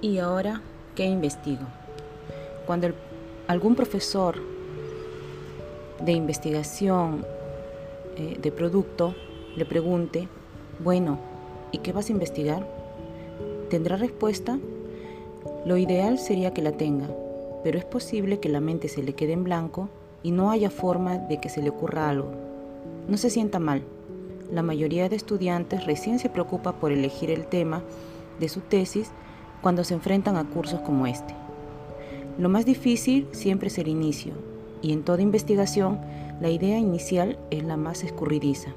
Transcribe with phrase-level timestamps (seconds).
[0.00, 0.62] ¿Y ahora
[0.94, 1.64] qué investigo?
[2.66, 2.90] Cuando
[3.48, 4.36] algún profesor
[6.00, 7.26] de investigación
[8.16, 9.16] eh, de producto
[9.56, 10.28] le pregunte,
[10.78, 11.18] bueno,
[11.72, 12.64] ¿y qué vas a investigar?
[13.70, 14.56] ¿Tendrá respuesta?
[15.66, 17.08] Lo ideal sería que la tenga,
[17.64, 19.88] pero es posible que la mente se le quede en blanco
[20.22, 22.30] y no haya forma de que se le ocurra algo.
[23.08, 23.82] No se sienta mal.
[24.52, 27.82] La mayoría de estudiantes recién se preocupa por elegir el tema
[28.38, 29.10] de su tesis
[29.62, 31.34] cuando se enfrentan a cursos como este.
[32.38, 34.32] Lo más difícil siempre es el inicio,
[34.82, 35.98] y en toda investigación
[36.40, 38.70] la idea inicial es la más escurridiza.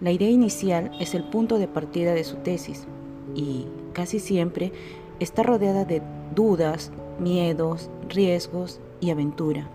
[0.00, 2.86] La idea inicial es el punto de partida de su tesis
[3.34, 4.72] y casi siempre
[5.18, 6.02] está rodeada de
[6.34, 9.68] dudas, miedos, riesgos y aventura.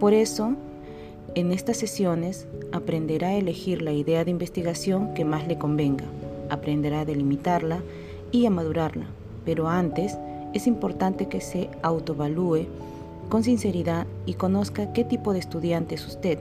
[0.00, 0.54] Por eso,
[1.34, 6.04] en estas sesiones aprenderá a elegir la idea de investigación que más le convenga,
[6.48, 7.82] aprenderá a delimitarla
[8.32, 9.06] y a madurarla,
[9.44, 10.18] pero antes
[10.52, 12.66] es importante que se autovalúe
[13.28, 16.38] con sinceridad y conozca qué tipo de estudiante es usted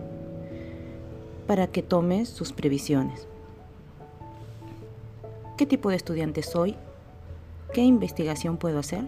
[1.47, 3.27] para que tome sus previsiones.
[5.57, 6.75] ¿Qué tipo de estudiante soy?
[7.73, 9.03] ¿Qué investigación puedo hacer?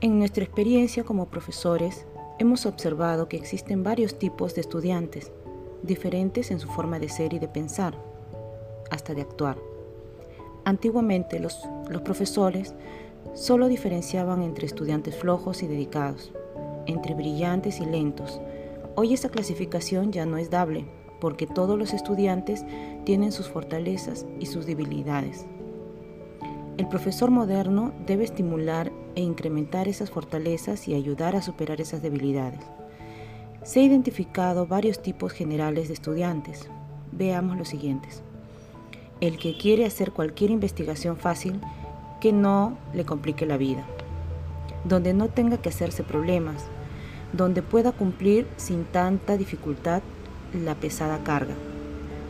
[0.00, 2.06] En nuestra experiencia como profesores,
[2.38, 5.32] hemos observado que existen varios tipos de estudiantes,
[5.82, 7.94] diferentes en su forma de ser y de pensar,
[8.90, 9.58] hasta de actuar.
[10.68, 11.66] Antiguamente los,
[12.04, 12.74] profesores
[13.32, 16.30] solo diferenciaban entre estudiantes flojos y dedicados,
[16.84, 18.38] entre brillantes y lentos.
[18.94, 20.84] Hoy esa clasificación ya no es dable,
[21.22, 22.66] porque todos los estudiantes
[23.06, 25.46] tienen sus fortalezas y sus debilidades.
[26.76, 32.60] El profesor moderno debe estimular e incrementar esas fortalezas y ayudar a superar esas debilidades.
[33.62, 36.68] Se han identificado varios tipos generales de estudiantes.
[37.10, 38.22] Veamos los siguientes
[39.20, 41.60] el que quiere hacer cualquier investigación fácil
[42.20, 43.84] que no le complique la vida,
[44.84, 46.64] donde no tenga que hacerse problemas,
[47.32, 50.02] donde pueda cumplir sin tanta dificultad
[50.52, 51.54] la pesada carga.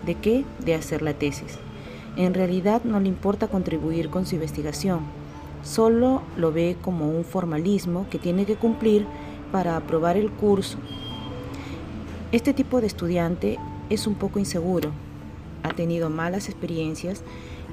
[0.06, 0.44] ¿De qué?
[0.64, 1.58] De hacer la tesis.
[2.16, 5.00] En realidad no le importa contribuir con su investigación,
[5.62, 9.06] solo lo ve como un formalismo que tiene que cumplir
[9.52, 10.78] para aprobar el curso.
[12.32, 13.58] Este tipo de estudiante
[13.88, 14.90] es un poco inseguro,
[15.62, 17.22] ha tenido malas experiencias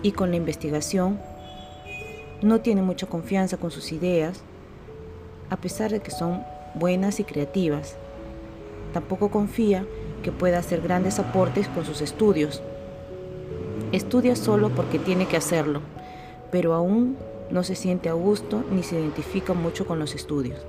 [0.01, 1.19] y con la investigación
[2.41, 4.41] no tiene mucha confianza con sus ideas,
[5.50, 6.44] a pesar de que son
[6.75, 7.97] buenas y creativas.
[8.94, 9.85] Tampoco confía
[10.23, 12.62] que pueda hacer grandes aportes con sus estudios.
[13.91, 15.81] Estudia solo porque tiene que hacerlo,
[16.52, 17.17] pero aún
[17.50, 20.66] no se siente a gusto ni se identifica mucho con los estudios.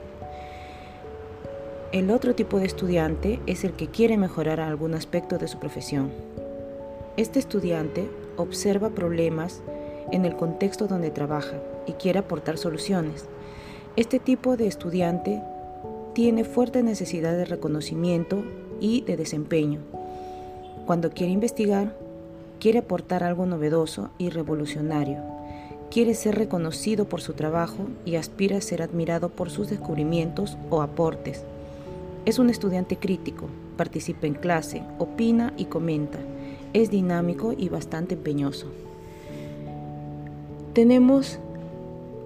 [1.92, 6.10] El otro tipo de estudiante es el que quiere mejorar algún aspecto de su profesión.
[7.16, 9.62] Este estudiante observa problemas
[10.12, 13.24] en el contexto donde trabaja y quiere aportar soluciones.
[13.96, 15.42] Este tipo de estudiante
[16.12, 18.44] tiene fuerte necesidad de reconocimiento
[18.80, 19.80] y de desempeño.
[20.84, 21.96] Cuando quiere investigar,
[22.60, 25.22] quiere aportar algo novedoso y revolucionario.
[25.90, 30.82] Quiere ser reconocido por su trabajo y aspira a ser admirado por sus descubrimientos o
[30.82, 31.44] aportes.
[32.26, 33.46] Es un estudiante crítico,
[33.78, 36.18] participa en clase, opina y comenta
[36.76, 38.66] es dinámico y bastante empeñoso.
[40.74, 41.38] Tenemos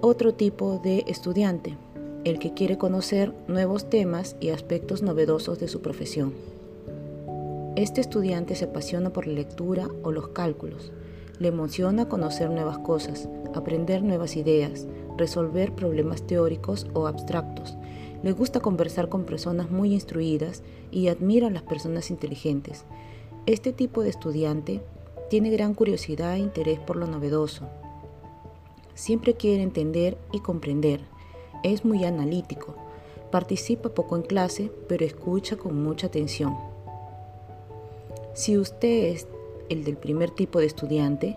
[0.01, 1.77] otro tipo de estudiante,
[2.25, 6.33] el que quiere conocer nuevos temas y aspectos novedosos de su profesión.
[7.77, 10.91] Este estudiante se apasiona por la lectura o los cálculos.
[11.39, 14.85] Le emociona conocer nuevas cosas, aprender nuevas ideas,
[15.17, 17.77] resolver problemas teóricos o abstractos.
[18.21, 20.61] Le gusta conversar con personas muy instruidas
[20.91, 22.83] y admira a las personas inteligentes.
[23.47, 24.83] Este tipo de estudiante
[25.31, 27.65] tiene gran curiosidad e interés por lo novedoso.
[28.93, 31.01] Siempre quiere entender y comprender.
[31.63, 32.75] Es muy analítico.
[33.31, 36.55] Participa poco en clase, pero escucha con mucha atención.
[38.35, 39.27] Si usted es
[39.69, 41.35] el del primer tipo de estudiante,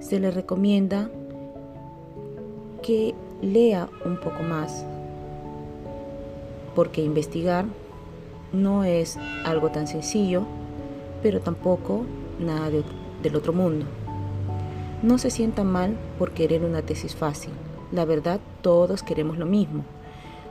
[0.00, 1.12] se le recomienda
[2.82, 4.84] que lea un poco más,
[6.74, 7.66] porque investigar
[8.52, 10.44] no es algo tan sencillo
[11.22, 12.04] pero tampoco
[12.38, 13.86] nada del otro mundo.
[15.02, 17.52] No se sienta mal por querer una tesis fácil.
[17.92, 19.84] La verdad, todos queremos lo mismo.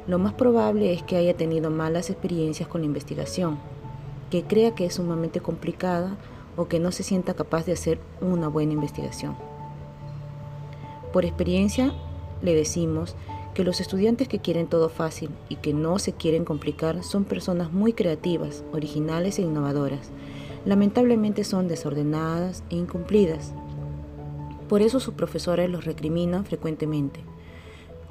[0.08, 3.60] Lo más probable es que haya tenido malas experiencias con la investigación,
[4.32, 6.18] que crea que es sumamente complicada
[6.56, 9.36] o que no se sienta capaz de hacer una buena investigación.
[11.14, 11.94] Por experiencia,
[12.42, 13.16] le decimos
[13.54, 17.72] que los estudiantes que quieren todo fácil y que no se quieren complicar son personas
[17.72, 20.12] muy creativas, originales e innovadoras
[20.66, 23.54] lamentablemente son desordenadas e incumplidas.
[24.68, 27.22] Por eso sus profesores los recriminan frecuentemente.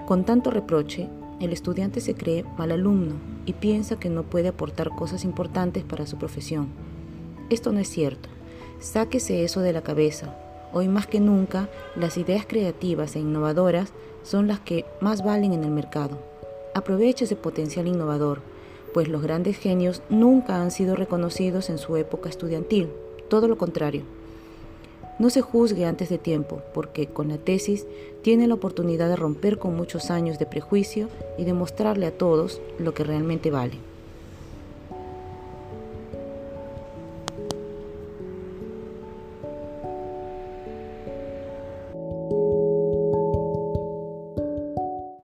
[0.07, 1.09] Con tanto reproche,
[1.41, 3.15] el estudiante se cree mal alumno
[3.47, 6.69] y piensa que no puede aportar cosas importantes para su profesión.
[7.49, 8.29] Esto no es cierto.
[8.81, 10.35] Sáquese eso de la cabeza.
[10.73, 13.93] Hoy más que nunca, las ideas creativas e innovadoras
[14.23, 16.19] son las que más valen en el mercado.
[16.75, 18.43] Aproveche ese potencial innovador,
[18.93, 22.89] pues los grandes genios nunca han sido reconocidos en su época estudiantil,
[23.29, 24.03] todo lo contrario.
[25.19, 27.87] No se juzgue antes de tiempo, porque con la tesis
[28.23, 32.95] tiene la oportunidad de romper con muchos años de prejuicio y demostrarle a todos lo
[32.95, 33.88] que realmente vale.